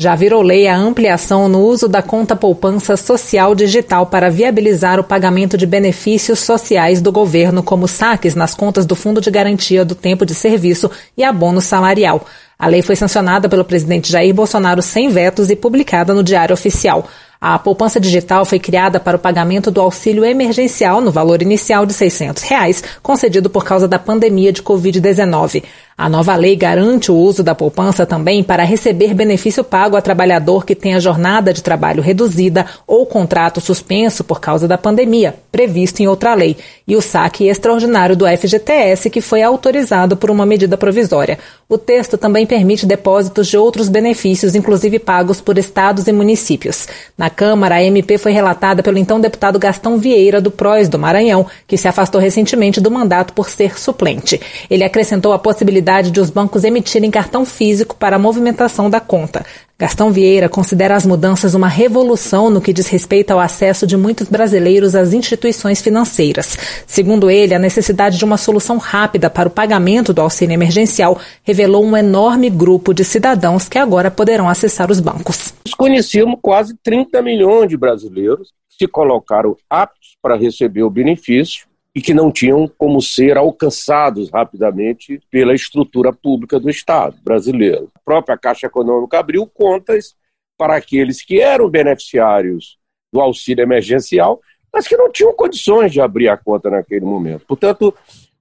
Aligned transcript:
Já 0.00 0.14
virou 0.14 0.42
lei 0.42 0.68
a 0.68 0.76
ampliação 0.76 1.48
no 1.48 1.58
uso 1.58 1.88
da 1.88 2.00
conta 2.00 2.36
poupança 2.36 2.96
social 2.96 3.52
digital 3.52 4.06
para 4.06 4.30
viabilizar 4.30 5.00
o 5.00 5.02
pagamento 5.02 5.58
de 5.58 5.66
benefícios 5.66 6.38
sociais 6.38 7.02
do 7.02 7.10
governo, 7.10 7.64
como 7.64 7.88
saques 7.88 8.36
nas 8.36 8.54
contas 8.54 8.86
do 8.86 8.94
Fundo 8.94 9.20
de 9.20 9.28
Garantia 9.28 9.84
do 9.84 9.96
Tempo 9.96 10.24
de 10.24 10.36
Serviço 10.36 10.88
e 11.16 11.24
abono 11.24 11.60
salarial. 11.60 12.24
A 12.56 12.68
lei 12.68 12.80
foi 12.80 12.94
sancionada 12.94 13.48
pelo 13.48 13.64
presidente 13.64 14.12
Jair 14.12 14.32
Bolsonaro 14.32 14.82
sem 14.82 15.08
vetos 15.08 15.50
e 15.50 15.56
publicada 15.56 16.14
no 16.14 16.22
Diário 16.22 16.54
Oficial. 16.54 17.04
A 17.40 17.58
poupança 17.58 17.98
digital 17.98 18.44
foi 18.44 18.60
criada 18.60 19.00
para 19.00 19.16
o 19.16 19.20
pagamento 19.20 19.68
do 19.68 19.80
auxílio 19.80 20.24
emergencial 20.24 21.00
no 21.00 21.10
valor 21.10 21.42
inicial 21.42 21.84
de 21.84 21.92
600 21.92 22.44
reais, 22.44 22.82
concedido 23.02 23.50
por 23.50 23.64
causa 23.64 23.88
da 23.88 23.98
pandemia 23.98 24.52
de 24.52 24.62
Covid-19. 24.62 25.62
A 26.00 26.08
nova 26.08 26.36
lei 26.36 26.54
garante 26.54 27.10
o 27.10 27.16
uso 27.16 27.42
da 27.42 27.56
poupança 27.56 28.06
também 28.06 28.40
para 28.40 28.62
receber 28.62 29.14
benefício 29.14 29.64
pago 29.64 29.96
a 29.96 30.00
trabalhador 30.00 30.64
que 30.64 30.76
tenha 30.76 31.00
jornada 31.00 31.52
de 31.52 31.60
trabalho 31.60 32.00
reduzida 32.00 32.66
ou 32.86 33.04
contrato 33.04 33.60
suspenso 33.60 34.22
por 34.22 34.40
causa 34.40 34.68
da 34.68 34.78
pandemia, 34.78 35.34
previsto 35.50 35.98
em 35.98 36.06
outra 36.06 36.34
lei, 36.34 36.56
e 36.86 36.94
o 36.94 37.02
saque 37.02 37.48
extraordinário 37.48 38.14
do 38.14 38.24
FGTS, 38.28 39.10
que 39.10 39.20
foi 39.20 39.42
autorizado 39.42 40.16
por 40.16 40.30
uma 40.30 40.46
medida 40.46 40.76
provisória. 40.76 41.36
O 41.68 41.76
texto 41.76 42.16
também 42.16 42.46
permite 42.46 42.86
depósitos 42.86 43.48
de 43.48 43.58
outros 43.58 43.88
benefícios, 43.88 44.54
inclusive 44.54 45.00
pagos 45.00 45.40
por 45.40 45.58
estados 45.58 46.06
e 46.06 46.12
municípios. 46.12 46.86
Na 47.18 47.28
Câmara, 47.28 47.74
a 47.74 47.82
MP 47.82 48.18
foi 48.18 48.30
relatada 48.30 48.84
pelo 48.84 48.98
então 48.98 49.20
deputado 49.20 49.58
Gastão 49.58 49.98
Vieira, 49.98 50.40
do 50.40 50.52
PROS 50.52 50.88
do 50.88 50.96
Maranhão, 50.96 51.44
que 51.66 51.76
se 51.76 51.88
afastou 51.88 52.20
recentemente 52.20 52.80
do 52.80 52.88
mandato 52.88 53.32
por 53.32 53.50
ser 53.50 53.76
suplente. 53.76 54.40
Ele 54.70 54.84
acrescentou 54.84 55.32
a 55.32 55.40
possibilidade 55.40 55.87
possibilidade 55.88 56.10
de 56.10 56.20
os 56.20 56.28
bancos 56.28 56.64
emitirem 56.64 57.10
cartão 57.10 57.46
físico 57.46 57.96
para 57.96 58.16
a 58.16 58.18
movimentação 58.18 58.90
da 58.90 59.00
conta. 59.00 59.44
Gastão 59.78 60.10
Vieira 60.10 60.48
considera 60.48 60.94
as 60.94 61.06
mudanças 61.06 61.54
uma 61.54 61.68
revolução 61.68 62.50
no 62.50 62.60
que 62.60 62.72
diz 62.72 62.88
respeito 62.88 63.30
ao 63.30 63.40
acesso 63.40 63.86
de 63.86 63.96
muitos 63.96 64.28
brasileiros 64.28 64.94
às 64.94 65.12
instituições 65.12 65.80
financeiras. 65.80 66.58
Segundo 66.86 67.30
ele, 67.30 67.54
a 67.54 67.58
necessidade 67.58 68.18
de 68.18 68.24
uma 68.24 68.36
solução 68.36 68.76
rápida 68.76 69.30
para 69.30 69.48
o 69.48 69.52
pagamento 69.52 70.12
do 70.12 70.20
auxílio 70.20 70.52
emergencial 70.52 71.18
revelou 71.42 71.84
um 71.84 71.96
enorme 71.96 72.50
grupo 72.50 72.92
de 72.92 73.04
cidadãos 73.04 73.68
que 73.68 73.78
agora 73.78 74.10
poderão 74.10 74.48
acessar 74.48 74.90
os 74.90 75.00
bancos. 75.00 75.54
Conhecíamos 75.76 76.38
quase 76.42 76.76
30 76.82 77.22
milhões 77.22 77.68
de 77.68 77.76
brasileiros 77.76 78.52
que 78.68 78.84
se 78.84 78.88
colocaram 78.88 79.56
aptos 79.70 80.16
para 80.20 80.36
receber 80.36 80.82
o 80.82 80.90
benefício 80.90 81.68
e 81.94 82.00
que 82.00 82.14
não 82.14 82.30
tinham 82.30 82.68
como 82.78 83.00
ser 83.00 83.36
alcançados 83.36 84.30
rapidamente 84.30 85.20
pela 85.30 85.54
estrutura 85.54 86.12
pública 86.12 86.60
do 86.60 86.70
Estado 86.70 87.16
brasileiro. 87.24 87.88
A 87.94 88.00
própria 88.04 88.38
Caixa 88.38 88.66
Econômica 88.66 89.18
abriu 89.18 89.46
contas 89.46 90.14
para 90.56 90.76
aqueles 90.76 91.24
que 91.24 91.40
eram 91.40 91.68
beneficiários 91.68 92.76
do 93.12 93.20
auxílio 93.20 93.62
emergencial, 93.62 94.40
mas 94.72 94.86
que 94.86 94.96
não 94.96 95.10
tinham 95.10 95.34
condições 95.34 95.92
de 95.92 96.00
abrir 96.00 96.28
a 96.28 96.36
conta 96.36 96.68
naquele 96.68 97.04
momento. 97.04 97.46
Portanto, 97.46 97.94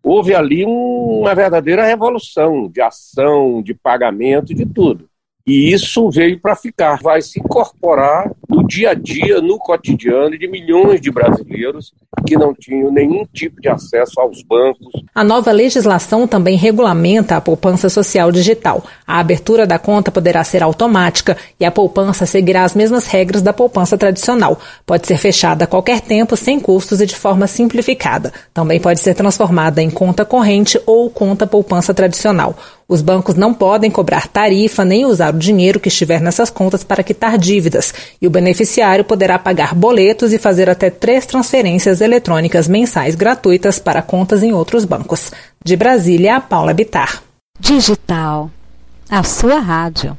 houve 0.03 0.35
ali 0.35 0.65
uma 0.65 1.33
verdadeira 1.33 1.85
revolução 1.85 2.69
de 2.69 2.81
ação, 2.81 3.61
de 3.61 3.73
pagamento, 3.73 4.53
de 4.53 4.65
tudo. 4.65 5.06
E 5.47 5.71
isso 5.71 6.09
veio 6.09 6.37
para 6.37 6.57
ficar, 6.57 6.99
vai 7.01 7.21
se 7.21 7.39
incorporar 7.39 8.29
no 8.49 8.67
dia 8.67 8.89
a 8.89 8.93
dia, 8.93 9.39
no 9.39 9.57
cotidiano 9.57 10.37
de 10.37 10.45
milhões 10.45 10.99
de 10.99 11.09
brasileiros 11.09 11.93
que 12.27 12.35
não 12.35 12.53
tinham 12.53 12.91
nenhum 12.91 13.25
tipo 13.33 13.61
de 13.61 13.69
acesso 13.69 14.19
aos 14.19 14.43
bancos. 14.43 14.87
A 15.15 15.23
nova 15.23 15.53
legislação 15.53 16.27
também 16.27 16.57
regulamenta 16.57 17.37
a 17.37 17.41
poupança 17.41 17.87
social 17.87 18.29
digital. 18.29 18.83
A 19.05 19.19
abertura 19.19 19.65
da 19.65 19.79
conta 19.79 20.11
poderá 20.11 20.43
ser 20.43 20.61
automática 20.61 21.37
e 21.57 21.63
a 21.63 21.71
poupança 21.71 22.25
seguirá 22.25 22.65
as 22.65 22.75
mesmas 22.75 23.07
regras 23.07 23.41
da 23.41 23.53
poupança 23.53 23.97
tradicional. 23.97 24.59
Pode 24.85 25.07
ser 25.07 25.17
fechada 25.17 25.63
a 25.63 25.67
qualquer 25.67 26.01
tempo, 26.01 26.35
sem 26.35 26.59
custos 26.59 26.99
e 26.99 27.05
de 27.05 27.15
forma 27.15 27.47
simplificada. 27.47 28.33
Também 28.53 28.81
pode 28.81 28.99
ser 28.99 29.13
transformada 29.13 29.81
em 29.81 29.89
conta 29.89 30.25
corrente 30.25 30.77
ou 30.85 31.09
conta 31.09 31.47
poupança 31.47 31.93
tradicional. 31.93 32.53
Os 32.89 33.01
bancos 33.01 33.35
não 33.35 33.53
podem 33.53 33.91
cobrar 33.91 34.27
tarifa 34.27 34.85
nem 34.85 35.05
usar 35.05 35.35
o 35.35 35.37
dinheiro 35.37 35.79
que 35.79 35.89
estiver 35.89 36.21
nessas 36.21 36.49
contas 36.49 36.85
para 36.85 37.03
quitar 37.03 37.37
dívidas, 37.37 37.93
e 38.21 38.25
o 38.25 38.29
beneficiário 38.29 39.03
poderá 39.03 39.37
pagar 39.37 39.75
boletos 39.75 40.31
e 40.31 40.39
fazer 40.39 40.69
até 40.69 40.89
três 40.89 41.25
transferências 41.25 41.99
eletrônicas 41.99 42.65
mensais 42.65 43.13
gratuitas 43.13 43.77
para 43.77 44.01
contas 44.01 44.41
em 44.41 44.53
outros 44.53 44.85
bancos. 44.85 45.31
De 45.65 45.75
Brasília, 45.75 46.39
Paula 46.39 46.73
Bitar. 46.73 47.21
Digital. 47.59 48.49
A 49.09 49.21
sua 49.21 49.59
rádio. 49.59 50.15